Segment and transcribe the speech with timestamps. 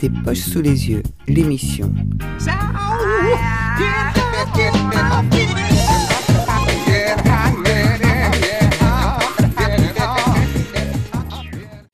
[0.00, 1.92] Des poches sous les yeux, l'émission.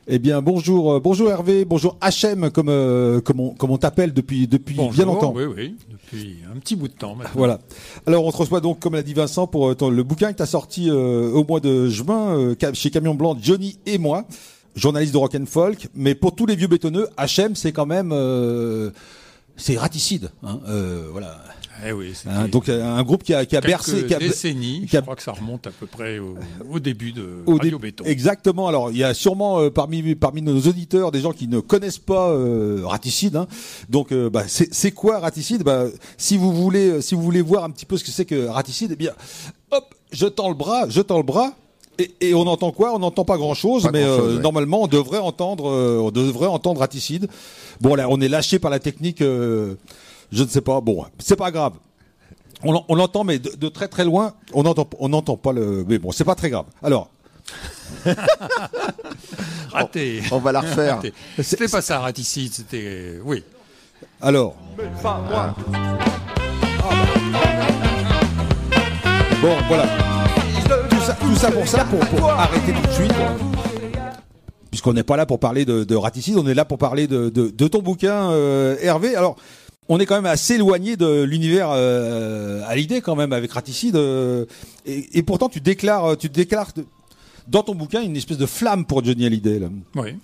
[0.07, 4.13] Eh bien, bonjour, euh, bonjour Hervé, bonjour HM, comme, euh, comme on, comme on t'appelle
[4.13, 5.33] depuis, depuis bien longtemps.
[5.35, 5.77] Oui, oui,
[6.55, 7.17] un petit bout de temps.
[7.35, 7.61] Voilà.
[8.07, 10.49] Alors, on te reçoit donc, comme l'a dit Vincent, pour euh, le bouquin que tu
[10.49, 14.25] sorti euh, au mois de juin euh, chez Camion Blanc, Johnny et moi,
[14.75, 15.89] journaliste de rock and folk.
[15.95, 18.13] Mais pour tous les vieux bétonneux, HM, c'est quand même,
[19.57, 20.31] c'est raticide.
[20.43, 20.61] Hein,
[21.13, 21.39] voilà.
[21.87, 24.87] Eh oui, Hein, donc, un groupe qui a, qui a bercé, qui a, décennies.
[24.89, 26.37] qui a- Je crois que ça remonte à peu près au,
[26.71, 28.05] au début de Au Radio dé- Béton.
[28.05, 28.69] Exactement.
[28.69, 31.99] Alors, il y a sûrement euh, parmi parmi nos auditeurs des gens qui ne connaissent
[31.99, 33.37] pas euh, Raticide.
[33.37, 33.47] hein.
[33.89, 35.63] Donc, euh, bah, c'est c'est quoi Raticide?
[35.63, 38.25] Bah, Si vous voulez, euh, si vous voulez voir un petit peu ce que c'est
[38.25, 39.13] que Raticide, eh bien,
[39.73, 41.55] hop, je tends le bras, je tends le bras.
[41.99, 42.93] Et, et on entend quoi?
[42.95, 44.43] On n'entend pas grand-chose, mais euh, ouais.
[44.43, 47.29] normalement, on devrait entendre, euh, on devrait entendre Raticide.
[47.81, 49.21] Bon, là, on est lâché par la technique.
[49.23, 49.75] euh,
[50.35, 50.81] je ne sais pas.
[50.81, 51.73] Bon, c'est pas grave.
[52.63, 55.53] On, l'en- on l'entend, mais de, de très très loin, on n'entend on n'entend pas
[55.53, 55.85] le.
[55.89, 56.67] Mais bon, c'est pas très grave.
[56.83, 57.11] Alors,
[59.73, 60.23] Raté.
[60.31, 61.01] On va la refaire.
[61.43, 63.19] C'était pas ça, Raticide, c'était.
[63.25, 63.43] Oui.
[64.21, 64.55] Alors.
[69.43, 69.87] Bon, voilà.
[70.89, 73.13] Tout ça, tout ça pour ça, pour, pour arrêter tout de suite.
[74.71, 77.29] Puisqu'on n'est pas là pour parler de, de Raticide, on est là pour parler de,
[77.29, 79.15] de, de ton bouquin, euh, Hervé.
[79.15, 79.37] Alors,
[79.89, 83.97] on est quand même assez éloigné de l'univers euh, à l'idée quand même avec Raticide.
[83.97, 84.47] euh,
[84.87, 86.73] et, et pourtant, tu déclares, tu déclares
[87.49, 89.59] dans ton bouquin une espèce de flamme pour Johnny Hallyday.
[89.59, 89.69] Là.
[89.97, 90.17] Oui.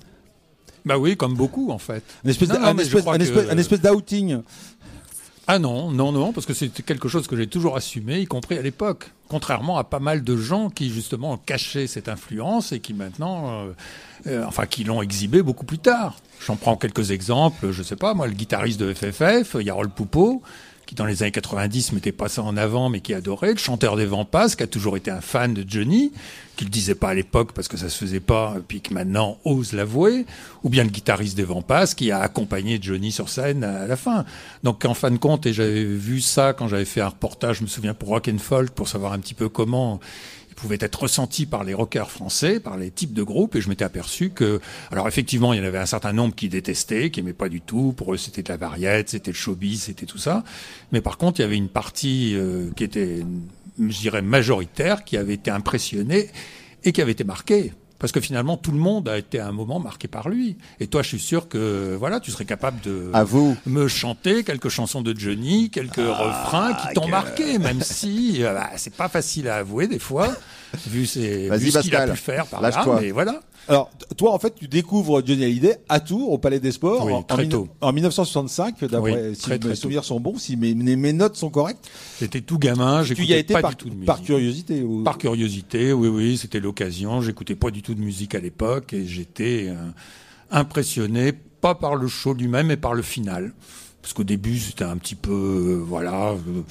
[0.87, 2.03] Bah oui, comme beaucoup en fait.
[2.25, 3.81] Une espèce, Non, de- non, un mais je espèce, crois un que- espèce, un espèce
[3.83, 4.39] d'outing.
[5.53, 8.57] Ah non, non, non, parce que c'était quelque chose que j'ai toujours assumé, y compris
[8.57, 9.11] à l'époque.
[9.29, 13.73] Contrairement à pas mal de gens qui justement caché cette influence et qui maintenant, euh,
[14.29, 16.15] euh, enfin, qui l'ont exhibé beaucoup plus tard.
[16.47, 17.73] J'en prends quelques exemples.
[17.73, 20.41] Je sais pas, moi, le guitariste de FFF, Yarol Poupeau,
[20.91, 23.53] qui dans les années 90 mettait pas ça en avant, mais qui adorait.
[23.53, 26.11] Le chanteur des Vampas, qui a toujours été un fan de Johnny,
[26.57, 29.39] qui le disait pas à l'époque parce que ça se faisait pas, puis qui maintenant
[29.45, 30.27] ose l'avouer.
[30.65, 34.25] Ou bien le guitariste des Vampas, qui a accompagné Johnny sur scène à la fin.
[34.65, 37.63] Donc en fin de compte, et j'avais vu ça quand j'avais fait un reportage, je
[37.63, 40.01] me souviens pour Rock and Folk, pour savoir un petit peu comment
[40.61, 43.85] pouvait être ressenti par les rockers français, par les types de groupes, et je m'étais
[43.85, 44.61] aperçu que,
[44.91, 47.61] alors effectivement, il y en avait un certain nombre qui détestaient, qui aimaient pas du
[47.61, 47.93] tout.
[47.97, 50.45] Pour eux, c'était de la variette, c'était le showbiz, c'était tout ça.
[50.93, 53.25] Mais par contre, il y avait une partie euh, qui était,
[53.79, 56.29] je dirais, majoritaire, qui avait été impressionnée
[56.85, 57.73] et qui avait été marquée.
[58.01, 60.57] Parce que finalement, tout le monde a été à un moment marqué par lui.
[60.81, 63.57] Et toi, je suis sûr que voilà, tu serais capable de À vous.
[63.67, 68.71] me chanter quelques chansons de Johnny, quelques refrains qui t'ont marqué, même si euh, bah,
[68.77, 70.35] c'est pas facile à avouer des fois,
[70.89, 72.71] vu, ses, vu ce qu'il a pu faire par là.
[73.01, 73.41] Mais voilà.
[73.69, 77.13] Alors, toi, en fait, tu découvres Johnny Hallyday à Tours, au Palais des Sports, Oui,
[77.13, 77.69] en, très tôt.
[77.81, 80.75] en 1965, d'après Oui, si très, mes très souvenirs sont bons, si mes,
[81.13, 81.89] notes sont correctes.
[82.19, 84.07] J'étais tout gamin, j'écoutais été pas par, du tout de musique.
[84.07, 85.05] par curiosité ou...
[85.05, 87.21] Par curiosité, oui, oui, c'était l'occasion.
[87.21, 89.77] J'écoutais pas du tout de musique à l'époque et j'étais euh,
[90.51, 93.53] impressionné, pas par le show lui-même, mais par le final.
[94.03, 96.63] Parce qu'au début, c'était un petit peu, euh, voilà, euh,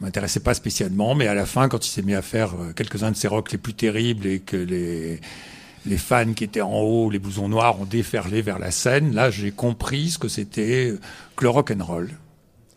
[0.00, 3.10] m'intéressait pas spécialement, mais à la fin, quand il s'est mis à faire euh, quelques-uns
[3.10, 5.20] de ses rocks les plus terribles et que les
[5.86, 9.30] les fans qui étaient en haut, les blousons noirs, ont déferlé vers la scène, là,
[9.30, 10.94] j'ai compris ce que c'était
[11.36, 12.10] que le rock and roll.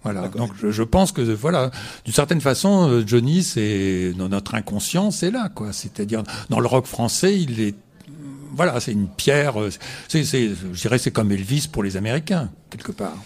[0.04, 0.28] Voilà.
[0.28, 1.72] Donc je, je pense que voilà,
[2.04, 5.74] d'une certaine façon, euh, Johnny, c'est dans notre inconscient, c'est là, quoi.
[5.74, 7.76] C'est-à-dire dans le rock français, il est
[8.54, 9.60] voilà, c'est une pierre.
[9.60, 9.70] euh,
[10.08, 13.18] C'est, c'est, je dirais, c'est comme Elvis pour les Américains quelque part.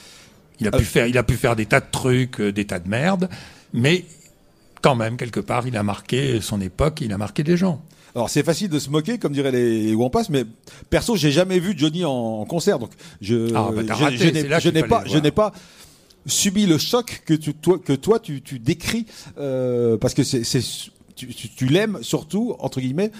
[0.59, 2.79] Il a pu faire, il a pu faire des tas de trucs, euh, des tas
[2.79, 3.29] de merde,
[3.73, 4.06] mais
[4.81, 7.81] quand même quelque part, il a marqué son époque, il a marqué des gens.
[8.16, 10.46] Alors, c'est facile de se moquer, comme diraient les, Wampas, mais
[10.90, 14.47] perso, j'ai jamais vu Johnny en, concert, donc je, Ah, bah, raté, n'ai- je
[14.81, 15.24] pas, le je voir.
[15.24, 15.53] n'ai pas
[16.25, 19.06] subi le choc que tu, toi, que toi, tu, tu décris,
[19.38, 20.42] euh, parce que c'est,
[21.16, 23.12] tu, l'aimes surtout, entre guillemets,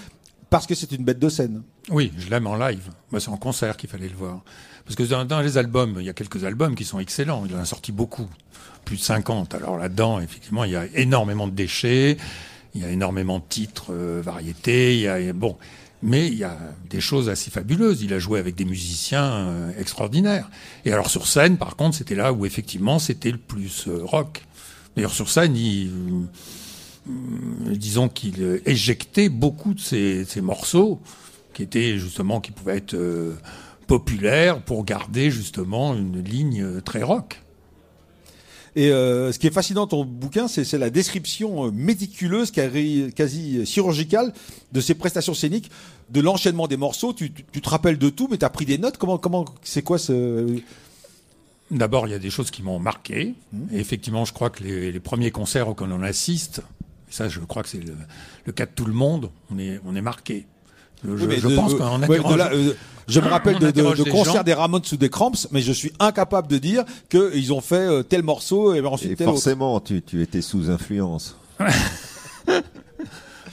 [0.48, 1.62] parce que c'est une bête de scène.
[1.90, 2.90] Oui, je l'aime en live.
[3.18, 4.42] C'est en concert qu'il fallait le voir.
[4.84, 7.44] Parce que dans, dans les albums, il y a quelques albums qui sont excellents.
[7.48, 8.28] Il en a sorti beaucoup,
[8.84, 9.54] plus de 50.
[9.54, 12.16] Alors là-dedans, effectivement, il y a énormément de déchets,
[12.74, 15.56] il y a énormément de titres euh, variétés, il y a bon,
[16.02, 16.56] mais il y a
[16.88, 18.02] des choses assez fabuleuses.
[18.02, 20.50] Il a joué avec des musiciens euh, extraordinaires.
[20.84, 24.42] Et alors sur scène, par contre, c'était là où effectivement c'était le plus euh, rock.
[24.96, 25.90] D'ailleurs sur scène, il
[27.08, 31.00] euh, disons qu'il éjectait beaucoup de ces, ces morceaux
[31.54, 32.96] qui étaient justement qui pouvaient être
[33.86, 37.42] populaires pour garder justement une ligne très rock.
[38.76, 43.66] Et euh, ce qui est fascinant dans ton bouquin, c'est la description euh, méticuleuse, quasi
[43.66, 44.32] chirurgicale
[44.72, 45.70] de ces prestations scéniques,
[46.10, 47.12] de l'enchaînement des morceaux.
[47.12, 48.96] Tu, tu, te rappelles de tout, mais tu as pris des notes.
[48.96, 50.60] Comment, comment, c'est quoi ce
[51.70, 53.34] D'abord, il y a des choses qui m'ont marqué.
[53.52, 53.58] Mmh.
[53.72, 56.62] Et effectivement, je crois que les, les premiers concerts auxquels on assiste,
[57.10, 57.94] ça, je crois que c'est le,
[58.44, 60.46] le, cas de tout le monde, on est, on est marqué.
[61.04, 62.74] Je, je pense qu'en euh,
[63.08, 65.92] je me rappelle de, de, de concerts des Ramones sous des Cramps, mais je suis
[65.98, 70.22] incapable de dire qu'ils ont fait euh, tel morceau et ensuite et forcément, tu, tu
[70.22, 71.36] étais sous influence.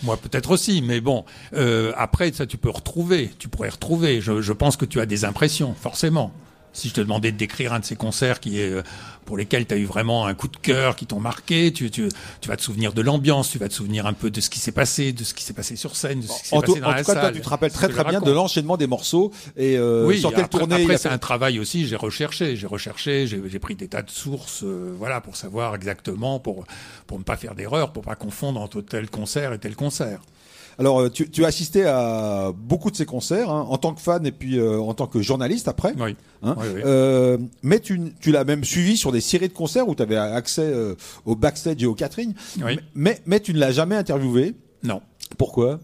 [0.03, 4.21] Moi peut-être aussi, mais bon, euh, après ça tu peux retrouver, tu pourrais retrouver.
[4.21, 6.31] Je, je pense que tu as des impressions, forcément.
[6.77, 8.83] Si je te demandais de décrire un de ces concerts qui est euh,
[9.25, 12.07] pour lesquels tu as eu vraiment un coup de cœur, qui t'ont marqué, tu, tu,
[12.39, 14.59] tu, vas te souvenir de l'ambiance, tu vas te souvenir un peu de ce qui
[14.59, 16.87] s'est passé, de ce qui s'est passé sur scène, de ce qui s'est passé dans
[16.87, 17.21] en la tout cas, salle.
[17.21, 20.29] Toi, tu te rappelles très très bien de l'enchaînement des morceaux et euh, oui, sur
[20.29, 20.83] quelle après, tournée.
[20.83, 21.87] Après, c'est un travail aussi.
[21.87, 26.39] J'ai recherché, j'ai recherché, j'ai pris des tas de sources, euh, voilà, pour savoir exactement,
[26.39, 26.65] pour
[27.07, 30.19] pour ne pas faire d'erreur, pour pas confondre entre tel concert et tel concert.
[30.79, 34.25] Alors, tu, tu, as assisté à beaucoup de ces concerts hein, en tant que fan
[34.27, 35.93] et puis euh, en tant que journaliste après.
[35.97, 36.15] Oui.
[36.43, 36.81] Hein, oui, oui.
[36.85, 40.17] Euh, mais tu, tu l'as même suivi sur des séries de concerts où tu avais
[40.17, 40.93] accès euh,
[41.25, 42.33] au backstage et au catering.
[42.63, 42.79] Oui.
[42.93, 44.53] Mais, mais tu ne l'as jamais interviewé.
[44.83, 45.01] Non.
[45.37, 45.79] Pourquoi?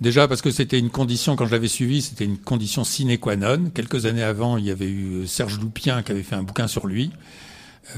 [0.00, 3.36] Déjà parce que c'était une condition, quand je l'avais suivi, c'était une condition sine qua
[3.36, 3.70] non.
[3.74, 6.86] Quelques années avant, il y avait eu Serge Loupien qui avait fait un bouquin sur
[6.86, 7.10] lui,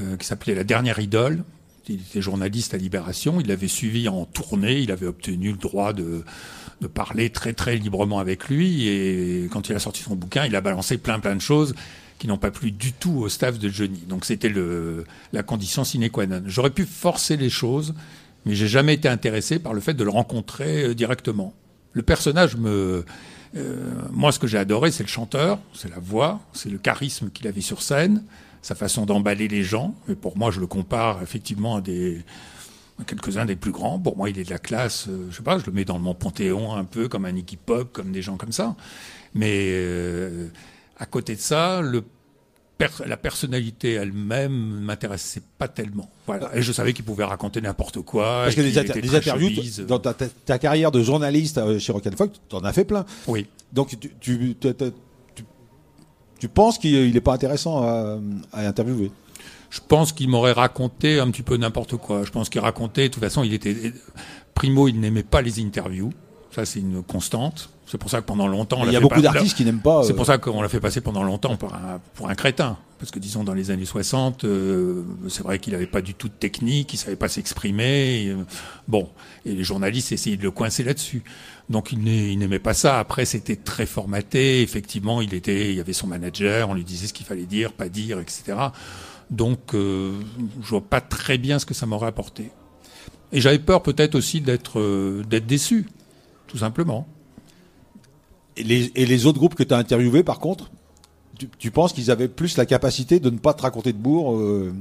[0.01, 1.43] euh, qui s'appelait La dernière idole.
[1.87, 5.93] Il était journaliste à Libération, il l'avait suivi en tournée, il avait obtenu le droit
[5.93, 6.23] de,
[6.93, 8.87] parler très très librement avec lui.
[8.87, 11.75] Et quand il a sorti son bouquin, il a balancé plein plein de choses
[12.17, 14.03] qui n'ont pas plu du tout au staff de Johnny.
[14.07, 14.53] Donc c'était
[15.33, 16.43] la condition sine qua non.
[16.45, 17.95] J'aurais pu forcer les choses,
[18.45, 21.53] mais j'ai jamais été intéressé par le fait de le rencontrer euh, directement.
[21.93, 22.55] Le personnage
[23.55, 23.75] euh,
[24.11, 27.47] moi, ce que j'ai adoré, c'est le chanteur, c'est la voix, c'est le charisme qu'il
[27.47, 28.23] avait sur scène,
[28.61, 29.95] sa façon d'emballer les gens.
[30.09, 32.21] Et pour moi, je le compare effectivement à des
[33.07, 33.99] quelques-uns des plus grands.
[33.99, 35.07] Pour moi, il est de la classe.
[35.09, 37.57] euh, je sais pas, je le mets dans mon panthéon un peu comme un Iggy
[37.57, 38.75] Pop, comme des gens comme ça.
[39.33, 40.47] Mais euh,
[40.97, 42.03] à côté de ça, le
[43.05, 46.09] la personnalité elle-même m'intéressait pas tellement.
[46.25, 46.49] Voilà.
[46.55, 48.41] Et je savais qu'il pouvait raconter n'importe quoi.
[48.45, 49.79] Parce que des, inter- interviews, showbiz.
[49.81, 53.05] dans ta, carrière de journaliste euh, chez Rock Folk, tu en as fait plein.
[53.27, 53.45] Oui.
[53.71, 54.91] Donc tu, tu, tu, tu- tu-
[56.41, 58.17] tu penses qu'il n'est pas intéressant à,
[58.51, 59.11] à interviewer?
[59.69, 62.23] Je pense qu'il m'aurait raconté un petit peu n'importe quoi.
[62.23, 63.93] Je pense qu'il racontait, de toute façon, il était.
[64.55, 66.11] Primo, il n'aimait pas les interviews.
[66.51, 67.69] Ça, c'est une constante.
[67.85, 70.03] C'est pour ça que pendant longtemps, on Il y a beaucoup d'artistes qui n'aiment pas.
[70.03, 72.77] C'est euh, pour ça qu'on l'a fait passer pendant longtemps pour un, pour un crétin.
[72.99, 76.27] Parce que disons, dans les années 60, euh, c'est vrai qu'il n'avait pas du tout
[76.27, 78.27] de technique, il savait pas s'exprimer.
[78.29, 78.43] euh,
[78.87, 79.09] bon,
[79.45, 81.23] et les journalistes essayaient de le coincer là-dessus.
[81.69, 82.99] Donc il n'aimait pas ça.
[82.99, 84.61] Après, c'était très formaté.
[84.61, 87.71] Effectivement, il était, il y avait son manager, on lui disait ce qu'il fallait dire,
[87.73, 88.55] pas dire, etc.
[89.31, 90.19] Donc, euh,
[90.61, 92.51] je vois pas très bien ce que ça m'aurait apporté.
[93.31, 95.87] Et j'avais peur peut-être aussi d'être euh, d'être déçu,
[96.51, 97.07] tout simplement.
[98.57, 100.69] Et les, et les autres groupes que tu as interviewés, par contre,
[101.39, 104.35] tu, tu penses qu'ils avaient plus la capacité de ne pas te raconter de bourre
[104.35, 104.73] euh,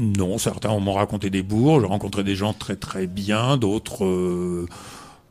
[0.00, 4.66] Non, certains m'ont raconté des bourgs, j'ai rencontré des gens très très bien, d'autres euh,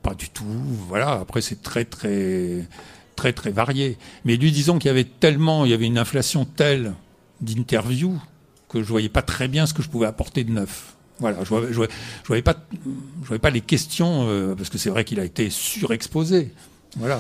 [0.02, 0.46] pas du tout.
[0.88, 2.66] Voilà, après c'est très très
[3.18, 3.98] très très varié.
[4.24, 6.94] Mais lui disons qu'il y avait tellement, il y avait une inflation telle
[7.42, 8.18] d'interviews
[8.70, 10.96] que je voyais pas très bien ce que je pouvais apporter de neuf.
[11.24, 11.88] Voilà, je je
[12.28, 12.56] voyais, pas,
[13.22, 16.52] je voyais pas les questions euh, parce que c'est vrai qu'il a été surexposé.
[16.98, 17.20] Voilà.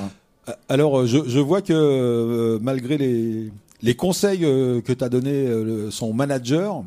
[0.67, 3.50] Alors, euh, je, je vois que euh, malgré les,
[3.81, 6.83] les conseils euh, que t'a donné le- son manager,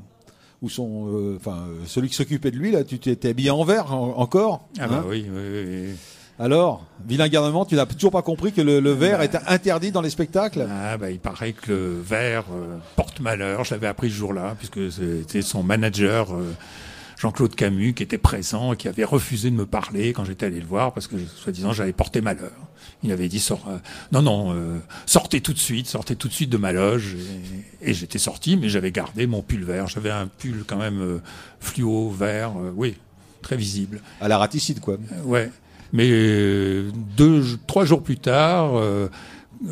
[0.60, 4.18] ou son, enfin, celui qui s'occupait de lui, là, tu t'es habillé en vert en-
[4.18, 5.94] encore Ah bah hein oui, oui, oui, oui.
[6.38, 10.02] Alors, vilain garnement, tu n'as toujours pas compris que le, le vert était interdit dans
[10.02, 10.66] les spectacles?
[10.70, 13.64] Ah bah il paraît que le verre euh, porte malheur.
[13.64, 16.52] Je l'avais appris ce jour-là puisque c'était son manager euh,
[17.16, 20.60] Jean-Claude Camus qui était présent et qui avait refusé de me parler quand j'étais allé
[20.60, 22.52] le voir parce que soi-disant j'avais porté malheur.
[23.02, 23.78] Il avait dit sort, euh,
[24.12, 27.16] non non euh, sortez tout de suite, sortez tout de suite de ma loge
[27.82, 29.86] et, et j'étais sorti mais j'avais gardé mon pull vert.
[29.88, 31.18] J'avais un pull quand même euh,
[31.60, 32.96] fluo vert, oui
[33.42, 34.00] très visible.
[34.20, 34.96] À la raticide, quoi.
[35.22, 35.52] Ouais.
[35.92, 36.08] Mais
[37.16, 38.72] deux, trois jours plus tard,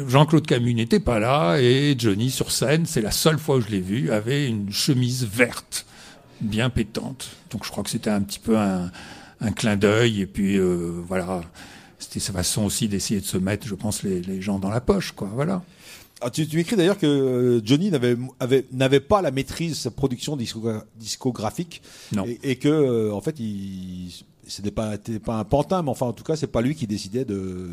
[0.09, 3.69] Jean-Claude Camus n'était pas là et Johnny sur scène, c'est la seule fois où je
[3.69, 5.87] l'ai vu, avait une chemise verte,
[6.41, 7.29] bien pétante.
[7.51, 8.91] Donc je crois que c'était un petit peu un,
[9.41, 11.43] un clin d'œil et puis euh, voilà.
[11.99, 14.81] C'était sa façon aussi d'essayer de se mettre, je pense, les, les gens dans la
[14.81, 15.31] poche, quoi.
[15.33, 15.63] Voilà.
[16.21, 19.77] Ah, tu, tu écris d'ailleurs que euh, Johnny n'avait avait- n'avait pas la maîtrise de
[19.77, 22.25] sa production discogra- discographique Non.
[22.27, 24.11] et, et que euh, en fait il
[24.47, 24.99] c'était pas
[25.29, 27.69] un pantin mais enfin en tout cas c'est pas lui qui décidait de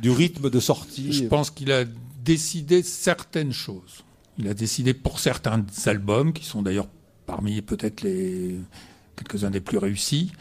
[0.00, 1.12] du rythme de sortie.
[1.12, 1.84] Je pense qu'il a
[2.24, 4.02] décidé certaines choses.
[4.38, 6.88] Il a décidé pour certains albums, qui sont d'ailleurs
[7.28, 8.56] parmi peut-être les
[9.14, 10.32] quelques-uns des plus réussis.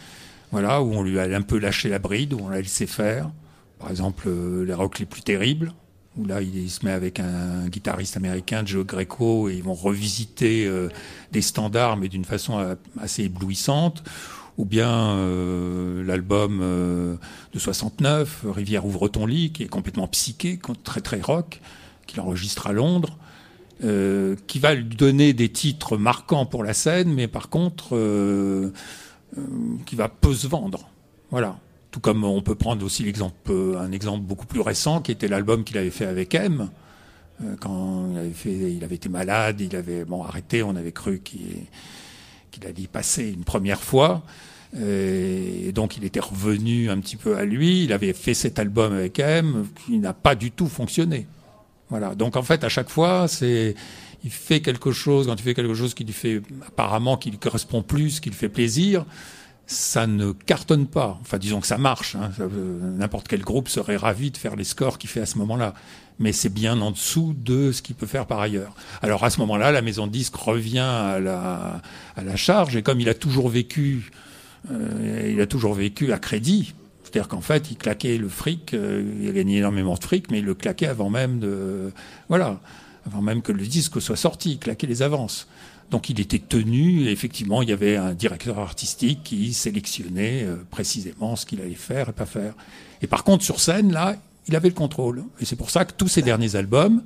[0.52, 3.30] Voilà, où on lui a un peu lâché la bride, où on l'a laissé faire.
[3.78, 4.28] Par exemple,
[4.66, 5.74] les rocks les plus terribles,
[6.18, 10.72] où là il, se met avec un, guitariste américain, Joe Greco, et ils vont revisiter
[11.32, 14.04] des standards, mais d'une façon assez éblouissante
[14.58, 17.16] ou bien euh, l'album euh,
[17.54, 21.62] de 69, Rivière ouvre ton lit, qui est complètement psyché, très très rock,
[22.08, 23.18] qu'il enregistre à Londres,
[23.84, 27.90] euh, qui va lui donner des titres marquants pour la scène, mais par contre,
[29.86, 30.90] qui va peu se vendre.
[31.32, 31.60] Voilà.
[31.92, 35.64] Tout comme on peut prendre aussi l'exemple, un exemple beaucoup plus récent, qui était l'album
[35.64, 36.70] qu'il avait fait avec M.
[37.60, 41.20] Quand il avait, fait, il avait été malade, il avait bon arrêté, on avait cru
[41.20, 41.68] qu'il
[42.52, 44.24] qu'il allait y passer une première fois.
[44.80, 47.84] Et donc il était revenu un petit peu à lui.
[47.84, 51.28] Il avait fait cet album avec M qui n'a pas du tout fonctionné.
[51.90, 52.16] Voilà.
[52.16, 53.76] Donc en fait, à chaque fois, c'est
[54.24, 55.28] il fait quelque chose.
[55.28, 58.36] Quand il fait quelque chose qui lui fait apparemment qui lui correspond plus, qui lui
[58.36, 59.06] fait plaisir,
[59.68, 61.18] ça ne cartonne pas.
[61.22, 62.16] Enfin, disons que ça marche.
[62.16, 62.32] Hein.
[62.98, 65.74] N'importe quel groupe serait ravi de faire les scores qu'il fait à ce moment-là.
[66.20, 68.74] Mais c'est bien en dessous de ce qu'il peut faire par ailleurs.
[69.02, 71.82] Alors à ce moment-là, la maison de disque revient à la,
[72.16, 72.76] à la charge.
[72.76, 74.12] Et comme il a toujours vécu
[74.72, 76.74] euh, il a toujours vécu à crédit.
[77.08, 80.40] C'est-à-dire qu'en fait, il claquait le fric, euh, il a gagné énormément de fric, mais
[80.40, 81.94] il le claquait avant même de,
[82.28, 82.60] voilà,
[83.06, 85.48] avant même que le disque soit sorti, il claquait les avances.
[85.90, 91.38] Donc il était tenu, effectivement, il y avait un directeur artistique qui sélectionnait euh, précisément
[91.38, 92.54] ce qu'il allait faire et pas faire.
[93.02, 94.18] Et par contre, sur scène, là,
[94.50, 95.24] il avait le contrôle.
[95.40, 97.04] Et c'est pour ça que tous ses derniers albums,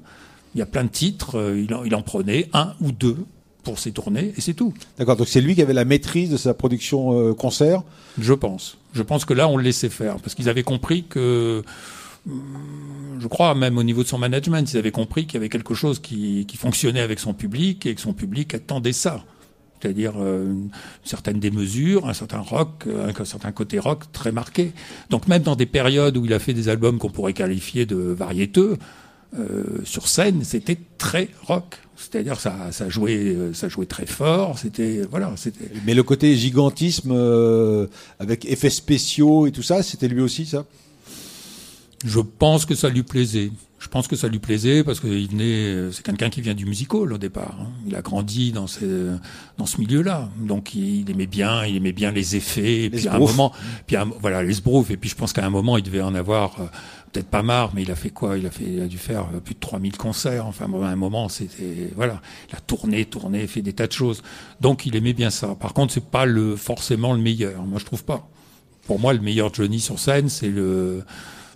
[0.55, 1.39] il y a plein de titres,
[1.71, 3.17] en, il en prenait un ou deux
[3.63, 4.73] pour ses tournées et c'est tout.
[4.97, 7.83] D'accord, donc c'est lui qui avait la maîtrise de sa production euh, concert
[8.19, 8.77] Je pense.
[8.93, 11.63] Je pense que là, on le laissait faire parce qu'ils avaient compris que,
[12.27, 15.49] hum, je crois même au niveau de son management, ils avaient compris qu'il y avait
[15.49, 19.23] quelque chose qui, qui, fonctionnait avec son public et que son public attendait ça.
[19.79, 20.69] C'est-à-dire euh, une
[21.03, 24.73] certaine démesure, un certain rock, un certain côté rock très marqué.
[25.09, 27.95] Donc même dans des périodes où il a fait des albums qu'on pourrait qualifier de
[27.95, 28.77] variéteux, euh,
[29.83, 31.77] sur scène, c'était très rock.
[32.01, 34.57] C'est-à-dire ça, ça jouait, euh, ça jouait très fort.
[34.57, 35.69] C'était voilà, c'était.
[35.85, 37.87] Mais le côté gigantisme euh,
[38.19, 40.65] avec effets spéciaux et tout ça, c'était lui aussi ça?
[42.03, 43.51] Je pense que ça lui plaisait.
[43.79, 47.11] Je pense que ça lui plaisait parce qu'il venait, c'est quelqu'un qui vient du musical
[47.13, 47.57] au départ.
[47.59, 47.71] Hein.
[47.87, 49.15] Il a grandi dans ce
[49.57, 52.83] dans ce milieu-là, donc il aimait bien, il aimait bien les effets.
[52.83, 53.51] Et puis à un moment,
[53.87, 54.91] puis voilà les sbroufs.
[54.91, 56.57] Et puis je pense qu'à un moment, il devait en avoir
[57.11, 58.37] peut-être pas marre, mais il a fait quoi?
[58.37, 60.45] Il a fait, il a dû faire euh, plus de 3000 concerts.
[60.45, 64.21] Enfin, à un moment, c'était voilà, il a tourné, tourné, fait des tas de choses.
[64.59, 65.55] Donc, il aimait bien ça.
[65.55, 67.63] Par contre, c'est pas le forcément le meilleur.
[67.63, 68.27] Moi, je trouve pas.
[68.87, 71.03] Pour moi, le meilleur Johnny sur scène, c'est le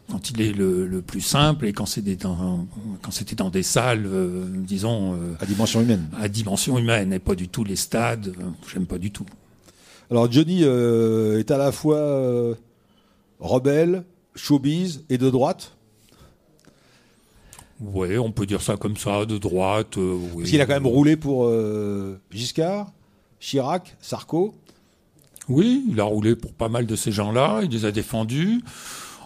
[0.10, 2.68] quand il est le, le, plus simple et quand c'était dans
[3.02, 6.08] quand c'était dans des salles, euh, disons euh, à dimension humaine.
[6.20, 8.34] À dimension humaine, et pas du tout les stades.
[8.72, 9.26] J'aime pas du tout.
[10.12, 12.56] Alors Johnny est à la fois
[13.40, 14.04] rebelle,
[14.36, 15.76] showbiz et de droite?
[17.82, 19.98] Oui, on peut dire ça comme ça, de droite.
[19.98, 22.92] Euh, Parce qu'il a quand même roulé pour euh, Giscard,
[23.40, 24.56] Chirac, Sarko.
[25.50, 28.64] Oui, il a roulé pour pas mal de ces gens-là, il les a défendus.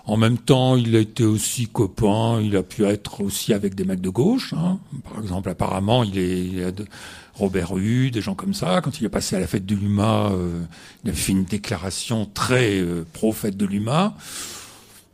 [0.09, 3.85] En même temps, il a été aussi copain, il a pu être aussi avec des
[3.85, 4.53] mecs de gauche.
[4.53, 4.79] Hein.
[5.03, 6.85] Par exemple, apparemment, il est, il a de
[7.35, 8.81] Robert Hue, des gens comme ça.
[8.81, 10.61] Quand il est passé à la fête de l'UMA, euh,
[11.03, 14.15] il a fait une déclaration très pro-fête de l'UMA.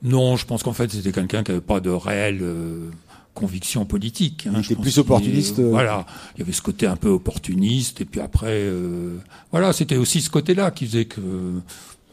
[0.05, 2.91] Non, je pense qu'en fait, c'était quelqu'un qui n'avait pas de réelle euh,
[3.33, 4.47] conviction politique.
[4.47, 4.53] Hein.
[4.57, 5.59] Il était plus opportuniste.
[5.59, 5.69] Euh.
[5.69, 9.17] voilà, il y avait ce côté un peu opportuniste, et puis après, euh,
[9.51, 11.21] voilà, c'était aussi ce côté-là qui faisait que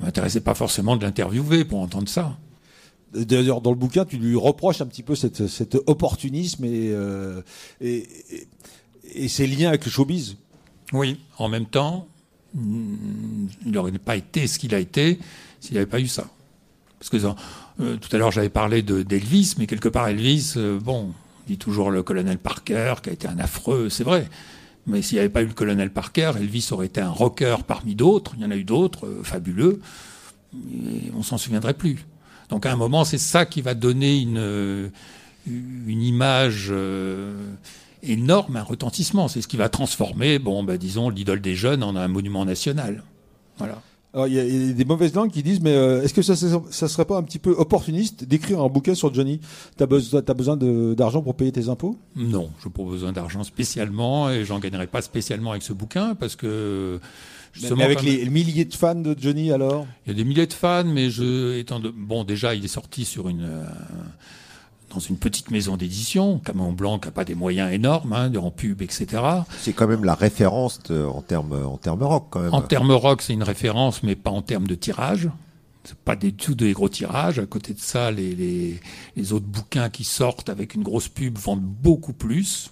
[0.00, 2.36] je m'intéressais pas forcément de l'interviewer pour entendre ça.
[3.14, 6.94] D'ailleurs, dans le bouquin, tu lui reproches un petit peu cet opportunisme et,
[7.80, 10.36] et, ses liens avec le showbiz.
[10.92, 12.06] Oui, en même temps,
[12.54, 15.18] mm, il n'aurait pas été ce qu'il a été
[15.60, 16.26] s'il n'y avait pas eu ça.
[16.98, 17.16] Parce que
[17.80, 21.12] euh, tout à l'heure, j'avais parlé d'Elvis, mais quelque part, Elvis, euh, bon,
[21.48, 24.28] dit toujours le colonel Parker, qui a été un affreux, c'est vrai.
[24.86, 27.94] Mais s'il n'y avait pas eu le colonel Parker, Elvis aurait été un rocker parmi
[27.94, 28.34] d'autres.
[28.36, 29.80] Il y en a eu d'autres, euh, fabuleux.
[30.54, 32.04] Et on s'en souviendrait plus.
[32.48, 34.90] Donc à un moment, c'est ça qui va donner une,
[35.46, 36.72] une image
[38.02, 39.28] énorme, un retentissement.
[39.28, 43.02] C'est ce qui va transformer, bon, bah, disons, l'idole des jeunes en un monument national.
[43.58, 43.80] Voilà.
[44.14, 46.88] Alors, il y, a des mauvaises langues qui disent, mais euh, est-ce que ça, ça
[46.88, 49.40] serait pas un petit peu opportuniste d'écrire un bouquin sur Johnny?
[49.78, 51.96] T'as besoin, as besoin d'argent pour payer tes impôts?
[52.14, 56.14] Non, je n'ai pas besoin d'argent spécialement et j'en gagnerai pas spécialement avec ce bouquin
[56.14, 57.00] parce que.
[57.76, 59.86] Mais avec les milliers de fans de Johnny alors?
[60.06, 62.68] Il y a des milliers de fans, mais je étant de, bon déjà il est
[62.68, 63.64] sorti sur une euh,
[64.92, 66.38] dans une petite maison d'édition.
[66.38, 69.06] Camon Blanc n'a pas des moyens énormes, hein, en pub, etc.
[69.58, 72.54] C'est quand même la référence en termes en termes rock, quand même.
[72.54, 75.30] En termes rock, c'est une référence, mais pas en termes de tirage.
[75.84, 77.38] C'est pas du tout des gros tirages.
[77.38, 78.80] À côté de ça, les, les,
[79.16, 82.70] les autres bouquins qui sortent avec une grosse pub vendent beaucoup plus.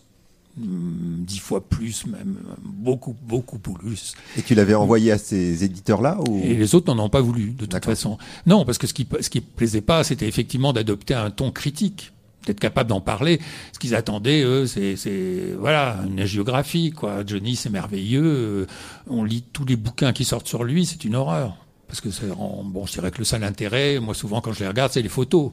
[0.61, 4.15] Hmm, dix fois plus même, beaucoup, beaucoup plus.
[4.37, 6.41] Et tu l'avais envoyé à ces éditeurs-là ou...
[6.45, 8.19] Et les autres n'en ont pas voulu, de toute façon.
[8.47, 12.13] Non, parce que ce qui ce qui plaisait pas, c'était effectivement d'adopter un ton critique
[12.47, 13.41] d'être capable d'en parler.
[13.73, 14.97] Ce qu'ils attendaient, eux, c'est,
[15.59, 17.23] voilà, une géographie, quoi.
[17.27, 18.67] Johnny, c'est merveilleux.
[19.07, 21.57] On lit tous les bouquins qui sortent sur lui, c'est une horreur.
[21.87, 24.69] Parce que c'est, bon, je dirais que le seul intérêt, moi, souvent, quand je les
[24.69, 25.51] regarde, c'est les photos.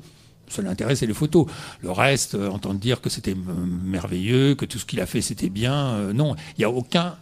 [0.47, 1.45] Le seul intérêt, c'est les photos.
[1.81, 5.49] Le reste, euh, entendre dire que c'était merveilleux, que tout ce qu'il a fait, c'était
[5.49, 6.35] bien, euh, non.
[6.57, 7.15] Il n'y a aucun,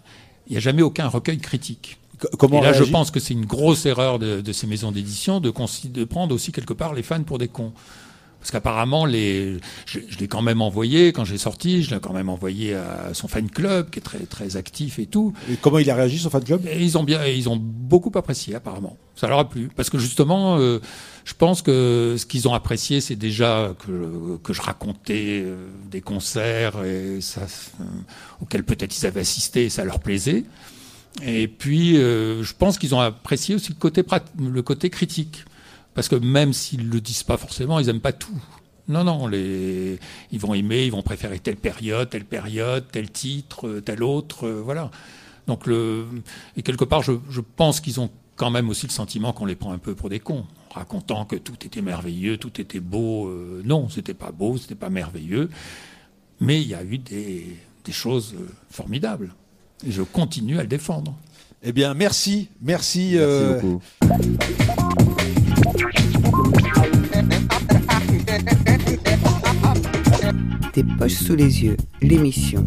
[0.47, 1.97] il n'y a jamais aucun recueil critique.
[2.37, 5.41] Comment Et là, je pense que c'est une grosse erreur de, de ces maisons d'édition
[5.41, 5.51] de,
[5.89, 7.73] de prendre aussi quelque part les fans pour des cons.
[8.45, 12.13] Parce qu'apparemment, les, je, je l'ai quand même envoyé quand j'ai sorti, je l'ai quand
[12.13, 15.33] même envoyé à son fan club qui est très très actif et tout.
[15.49, 16.63] Et comment il a réagi son fan club?
[16.67, 18.97] Et Ils ont bien, ils ont beaucoup apprécié apparemment.
[19.15, 20.77] Ça leur a plu parce que justement, euh,
[21.23, 26.01] je pense que ce qu'ils ont apprécié, c'est déjà que que je racontais euh, des
[26.01, 27.47] concerts et ça,
[27.81, 27.83] euh,
[28.43, 30.43] auxquels peut-être ils avaient assisté, et ça leur plaisait.
[31.25, 34.03] Et puis, je pense qu'ils ont apprécié aussi le côté
[34.37, 35.45] le côté critique.
[35.95, 38.39] Parce que même s'ils le disent pas forcément, ils aiment pas tout.
[38.87, 39.97] Non, non, les...
[40.31, 44.61] ils vont aimer, ils vont préférer telle période, telle période, tel titre, tel autre, euh,
[44.63, 44.91] voilà.
[45.47, 46.05] Donc le
[46.55, 49.55] et quelque part, je, je pense qu'ils ont quand même aussi le sentiment qu'on les
[49.55, 53.27] prend un peu pour des cons, racontant que tout était merveilleux, tout était beau.
[53.27, 55.49] Euh, non, c'était pas beau, c'était pas merveilleux,
[56.39, 59.33] mais il y a eu des, des choses euh, formidables.
[59.85, 61.15] Et je continue à le défendre.
[61.63, 63.13] Eh bien, merci, merci.
[63.13, 63.61] Merci euh...
[63.61, 63.81] beaucoup.
[70.73, 72.65] Tes poches sous les yeux, l'émission.